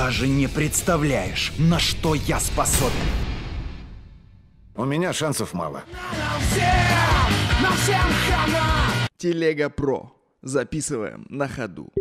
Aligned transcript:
даже 0.00 0.26
не 0.26 0.46
представляешь, 0.46 1.52
на 1.58 1.78
что 1.78 2.14
я 2.14 2.40
способен. 2.40 3.06
У 4.74 4.86
меня 4.86 5.12
шансов 5.12 5.52
мало. 5.52 5.82
Телега 9.18 9.68
Про. 9.68 10.10
Записываем 10.40 11.26
на 11.28 11.48
ходу. 11.48 11.92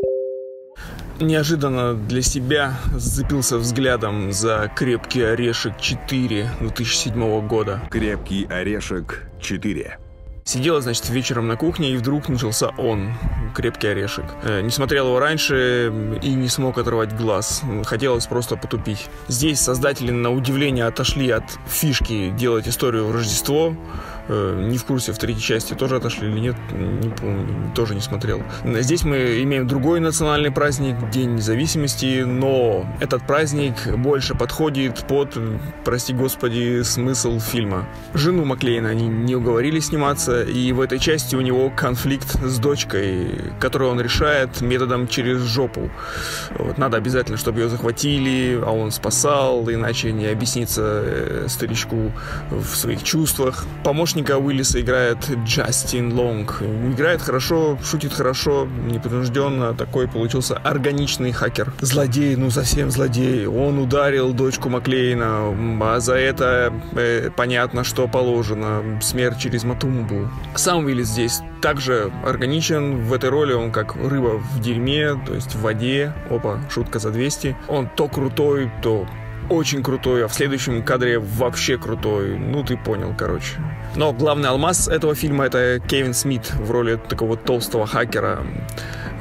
Неожиданно 1.20 1.94
для 1.94 2.22
себя 2.22 2.80
зацепился 2.96 3.58
взглядом 3.58 4.32
за 4.32 4.72
«Крепкий 4.74 5.24
орешек 5.24 5.74
4» 5.76 6.48
2007 6.62 7.48
года. 7.50 7.82
Крепкий 7.92 8.46
орешек 8.46 9.30
4. 9.42 10.09
Сидела, 10.50 10.82
значит, 10.82 11.08
вечером 11.10 11.48
на 11.48 11.56
кухне, 11.58 11.92
и 11.92 11.96
вдруг 11.96 12.28
начался 12.28 12.70
он, 12.70 13.14
крепкий 13.54 13.90
орешек. 13.90 14.26
Э, 14.42 14.62
не 14.62 14.72
смотрел 14.72 15.06
его 15.06 15.20
раньше 15.20 15.94
и 16.24 16.34
не 16.34 16.50
смог 16.50 16.80
оторвать 16.80 17.16
глаз. 17.16 17.62
Хотелось 17.86 18.26
просто 18.26 18.56
потупить. 18.58 19.06
Здесь 19.28 19.60
создатели, 19.60 20.10
на 20.10 20.32
удивление, 20.32 20.86
отошли 20.86 21.30
от 21.30 21.44
фишки 21.68 22.32
делать 22.32 22.68
историю 22.68 23.06
в 23.06 23.12
Рождество, 23.12 23.76
не 24.30 24.78
в 24.78 24.86
курсе, 24.86 25.12
в 25.12 25.18
третьей 25.18 25.44
части 25.44 25.74
тоже 25.74 25.96
отошли 25.96 26.30
или 26.30 26.40
нет, 26.40 26.56
не 26.72 27.10
помню, 27.10 27.72
тоже 27.76 27.96
не 27.96 28.02
смотрел. 28.02 28.42
Здесь 28.64 29.04
мы 29.04 29.42
имеем 29.44 29.68
другой 29.68 30.00
национальный 30.00 30.52
праздник, 30.52 30.96
День 31.12 31.36
независимости, 31.36 32.24
но 32.26 32.86
этот 33.00 33.26
праздник 33.26 33.74
больше 33.98 34.36
подходит 34.36 35.06
под, 35.08 35.38
прости 35.84 36.14
господи, 36.14 36.82
смысл 36.84 37.40
фильма. 37.40 37.88
Жену 38.14 38.46
Маклейна 38.46 38.90
они 38.90 39.08
не 39.08 39.36
уговорили 39.36 39.80
сниматься, 39.80 40.44
и 40.44 40.72
в 40.72 40.82
этой 40.82 41.00
части 41.00 41.36
у 41.36 41.42
него 41.42 41.72
конфликт 41.76 42.42
с 42.44 42.60
дочкой, 42.60 43.30
который 43.60 43.88
он 43.88 44.00
решает 44.00 44.62
методом 44.62 45.08
через 45.08 45.40
жопу. 45.42 45.90
Вот, 46.58 46.78
надо 46.78 46.98
обязательно, 46.98 47.38
чтобы 47.38 47.62
ее 47.62 47.70
захватили, 47.70 48.60
а 48.62 48.72
он 48.72 48.92
спасал, 48.92 49.70
иначе 49.70 50.12
не 50.12 50.28
объяснится 50.28 50.82
э, 50.84 51.46
старичку 51.48 52.12
в 52.50 52.76
своих 52.76 53.04
чувствах. 53.04 53.66
Помощник 53.84 54.19
помощника 54.20 54.38
Уиллиса 54.38 54.82
играет 54.82 55.18
Джастин 55.46 56.14
Лонг. 56.14 56.62
Играет 56.62 57.22
хорошо, 57.22 57.78
шутит 57.84 58.14
хорошо, 58.14 58.68
непринужденно. 58.88 59.74
Такой 59.74 60.08
получился 60.08 60.58
органичный 60.58 61.32
хакер. 61.32 61.72
Злодей, 61.80 62.36
ну 62.36 62.50
совсем 62.52 62.92
злодей. 62.92 63.48
Он 63.48 63.80
ударил 63.80 64.34
дочку 64.34 64.70
Маклейна, 64.70 65.56
а 65.82 66.00
за 66.00 66.16
это 66.16 66.74
э, 66.94 67.30
понятно, 67.36 67.84
что 67.84 68.08
положено. 68.08 69.00
Смерть 69.02 69.40
через 69.40 69.64
Матумбу. 69.64 70.30
Сам 70.56 70.86
Уиллис 70.86 71.08
здесь 71.08 71.40
также 71.62 72.12
органичен. 72.26 73.04
В 73.04 73.14
этой 73.14 73.30
роли 73.30 73.54
он 73.54 73.72
как 73.72 73.96
рыба 73.96 74.38
в 74.40 74.60
дерьме, 74.60 75.16
то 75.26 75.34
есть 75.34 75.56
в 75.56 75.62
воде. 75.62 76.14
Опа, 76.30 76.60
шутка 76.70 77.00
за 77.00 77.12
200. 77.12 77.56
Он 77.68 77.88
то 77.96 78.08
крутой, 78.08 78.70
то 78.82 79.08
очень 79.50 79.82
крутой, 79.82 80.26
а 80.26 80.28
в 80.28 80.34
следующем 80.34 80.84
кадре 80.84 81.20
вообще 81.20 81.78
крутой. 81.78 82.38
Ну, 82.38 82.64
ты 82.64 82.78
понял, 82.78 83.16
короче. 83.18 83.56
Но 83.96 84.14
главный 84.14 84.50
алмаз 84.50 84.88
этого 84.88 85.16
фильма 85.16 85.46
это 85.46 85.80
Кевин 85.80 86.14
Смит 86.14 86.52
в 86.54 86.72
роли 86.72 87.00
такого 87.10 87.38
толстого 87.38 87.88
хакера. 87.88 88.46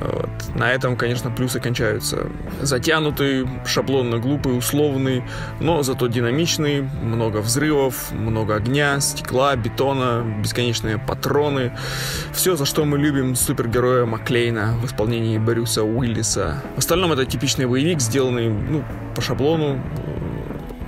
Вот. 0.01 0.31
На 0.55 0.71
этом, 0.71 0.97
конечно, 0.97 1.31
плюсы 1.31 1.59
кончаются. 1.59 2.29
Затянутый, 2.61 3.49
шаблонно 3.67 4.19
глупый, 4.19 4.57
условный, 4.57 5.25
но 5.61 5.83
зато 5.83 6.07
динамичный, 6.07 6.83
много 7.03 7.39
взрывов, 7.39 8.13
много 8.13 8.55
огня, 8.55 9.01
стекла, 9.01 9.57
бетона, 9.57 10.25
бесконечные 10.41 10.99
патроны. 10.99 11.77
Все, 12.33 12.55
за 12.57 12.65
что 12.65 12.85
мы 12.85 12.99
любим 12.99 13.35
супергероя 13.35 14.07
Маклейна 14.07 14.75
в 14.81 14.87
исполнении 14.87 15.39
Брюса 15.39 15.83
Уиллиса. 15.83 16.63
В 16.77 16.79
остальном 16.79 17.13
это 17.13 17.25
типичный 17.25 17.67
боевик, 17.67 18.01
сделанный 18.01 18.51
ну, 18.51 18.85
по 19.17 19.21
шаблону, 19.21 19.83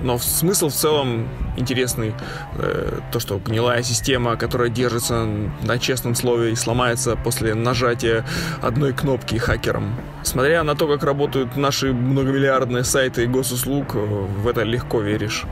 но 0.01 0.17
смысл 0.19 0.69
в 0.69 0.73
целом 0.73 1.27
интересный. 1.57 2.13
Э, 2.55 2.99
то, 3.11 3.19
что 3.19 3.39
гнилая 3.39 3.83
система, 3.83 4.35
которая 4.35 4.69
держится 4.69 5.25
на 5.63 5.79
честном 5.79 6.15
слове 6.15 6.51
и 6.51 6.55
сломается 6.55 7.15
после 7.15 7.53
нажатия 7.53 8.25
одной 8.61 8.93
кнопки 8.93 9.37
хакером. 9.37 9.95
Смотря 10.23 10.63
на 10.63 10.75
то, 10.75 10.87
как 10.87 11.03
работают 11.03 11.57
наши 11.57 11.93
многомиллиардные 11.93 12.83
сайты 12.83 13.23
и 13.23 13.27
госуслуг, 13.27 13.95
э, 13.95 13.99
в 13.99 14.47
это 14.47 14.63
легко 14.63 15.01
веришь. 15.01 15.45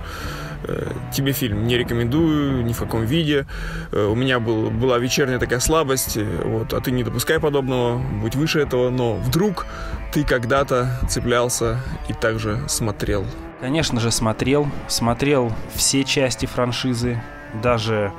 Э, 0.64 0.92
тебе 1.14 1.32
фильм 1.32 1.66
не 1.68 1.78
рекомендую 1.78 2.64
ни 2.64 2.74
в 2.74 2.80
каком 2.80 3.06
виде. 3.06 3.46
У 3.92 4.16
меня 4.16 4.40
был, 4.40 4.70
была 4.70 4.98
вечерняя 5.00 5.40
такая 5.40 5.60
слабость, 5.60 6.18
вот, 6.18 6.74
а 6.74 6.82
ты 6.82 6.92
не 6.92 7.04
допускай 7.04 7.40
подобного, 7.40 8.02
будь 8.22 8.36
выше 8.36 8.60
этого, 8.60 8.90
но 8.90 9.16
вдруг 9.16 9.66
ты 10.14 10.24
когда-то 10.24 11.00
цеплялся 11.08 11.80
и 12.08 12.14
также 12.14 12.60
смотрел. 12.68 13.26
Конечно 13.62 14.00
же, 14.00 14.12
смотрел. 14.12 14.68
Смотрел 14.88 15.52
все 15.74 16.04
части 16.04 16.46
франшизы, 16.46 17.22
даже 17.62 18.12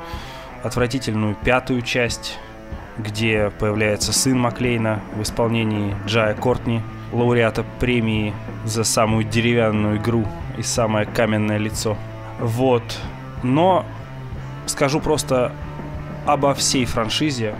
отвратительную 0.62 1.34
пятую 1.34 1.82
часть, 1.82 2.38
где 2.98 3.50
появляется 3.58 4.12
сын 4.12 4.38
Маклейна 4.38 5.00
в 5.14 5.22
исполнении 5.22 5.94
Джая 6.06 6.34
Кортни, 6.34 6.82
лауреата 7.12 7.64
премии 7.78 8.34
за 8.64 8.84
самую 8.84 9.24
деревянную 9.24 9.96
игру 9.96 10.26
и 10.58 10.62
самое 10.62 11.06
каменное 11.06 11.58
лицо. 11.58 11.96
Вот. 12.40 12.82
Но 13.42 13.84
скажу 14.66 15.00
просто 15.00 15.52
обо 16.26 16.54
всей 16.54 16.84
франшизе. 16.84 17.54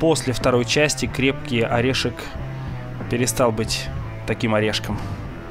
После 0.00 0.32
второй 0.32 0.64
части 0.64 1.06
«Крепкий 1.06 1.60
орешек» 1.60 2.14
перестал 3.10 3.50
быть 3.50 3.88
таким 4.26 4.54
орешком 4.54 4.98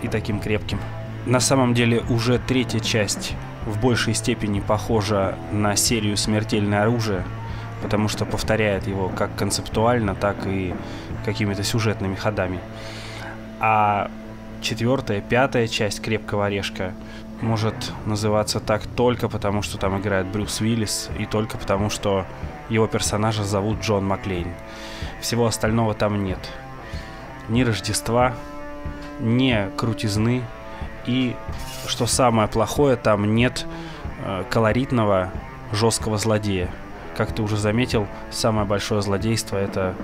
и 0.02 0.08
таким 0.08 0.40
крепким. 0.40 0.80
На 1.26 1.42
самом 1.42 1.74
деле 1.74 2.02
уже 2.10 2.40
третья 2.40 2.80
часть 2.80 3.36
в 3.66 3.82
большей 3.82 4.14
степени 4.14 4.62
похожа 4.62 5.36
на 5.52 5.76
серию 5.76 6.16
«Смертельное 6.16 6.84
оружие», 6.84 7.26
потому 7.82 8.08
что 8.08 8.26
повторяет 8.26 8.88
его 8.88 9.10
как 9.10 9.36
концептуально, 9.36 10.16
так 10.16 10.38
и 10.46 10.74
какими-то 11.26 11.64
сюжетными 11.64 12.16
ходами. 12.16 12.60
А 13.60 14.10
четвертая, 14.62 15.20
пятая 15.20 15.68
часть 15.68 16.02
«Крепкого 16.02 16.46
орешка» 16.46 16.94
может 17.42 17.92
называться 18.06 18.60
так 18.60 18.84
только 18.88 19.30
потому, 19.30 19.62
что 19.62 19.78
там 19.78 20.00
играет 20.00 20.28
Брюс 20.28 20.62
Уиллис, 20.62 21.10
и 21.18 21.26
только 21.26 21.58
потому, 21.58 21.90
что 21.90 22.26
его 22.70 22.88
персонажа 22.88 23.44
зовут 23.44 23.82
Джон 23.82 24.06
Маклейн. 24.06 24.54
Всего 25.22 25.46
остального 25.46 25.94
там 25.94 26.24
нет. 26.24 26.40
Ни 27.50 27.64
Рождества, 27.64 28.34
ни 29.20 29.70
крутизны, 29.78 30.44
и, 31.06 31.36
что 31.88 32.06
самое 32.06 32.48
плохое, 32.48 32.98
там 32.98 33.34
нет 33.34 33.66
э, 34.26 34.44
колоритного 34.50 35.32
жесткого 35.72 36.18
злодея. 36.18 36.70
Как 37.16 37.34
ты 37.34 37.42
уже 37.42 37.58
заметил, 37.58 38.08
самое 38.30 38.68
большое 38.68 39.02
злодейство 39.02 39.58
это 39.58 39.96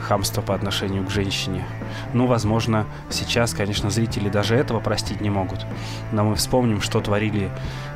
хамство 0.00 0.42
по 0.42 0.54
отношению 0.54 1.04
к 1.04 1.10
женщине. 1.10 1.64
Ну, 2.12 2.26
возможно, 2.26 2.86
сейчас, 3.10 3.54
конечно, 3.54 3.90
зрители 3.90 4.28
даже 4.28 4.56
этого 4.56 4.80
простить 4.80 5.20
не 5.20 5.30
могут. 5.30 5.66
Но 6.12 6.24
мы 6.24 6.34
вспомним, 6.34 6.80
что 6.80 7.00
творили 7.00 7.50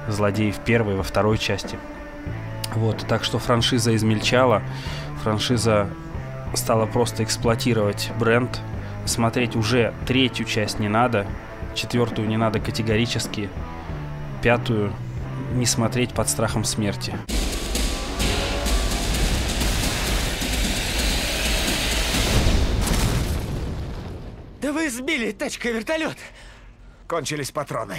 злодеи 0.08 0.50
в 0.50 0.58
первой 0.58 0.94
и 0.94 0.96
во 0.96 1.02
второй 1.02 1.38
части. 1.38 1.78
Вот, 2.74 3.04
так 3.08 3.24
что 3.24 3.38
франшиза 3.38 3.94
измельчала, 3.94 4.62
франшиза 5.22 5.88
стала 6.54 6.86
просто 6.86 7.24
эксплуатировать 7.24 8.10
бренд. 8.18 8.60
Смотреть 9.06 9.54
уже 9.54 9.92
третью 10.06 10.46
часть 10.46 10.78
не 10.78 10.88
надо, 10.88 11.26
Четвертую 11.74 12.28
не 12.28 12.36
надо 12.36 12.60
категорически. 12.60 13.50
Пятую 14.42 14.92
не 15.54 15.66
смотреть 15.66 16.14
под 16.14 16.28
страхом 16.28 16.64
смерти. 16.64 17.14
Да 24.64 24.72
вы 24.72 24.88
сбили 24.88 25.30
тачкой 25.30 25.72
вертолет! 25.72 26.16
Кончились 27.06 27.50
патроны. 27.50 27.98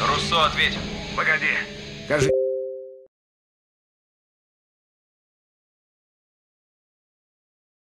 Руссо 0.00 0.46
ответь. 0.46 0.76
Погоди. 1.16 1.46
Кажи... 2.08 2.30